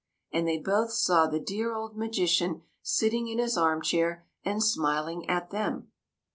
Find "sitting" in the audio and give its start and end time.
2.81-3.27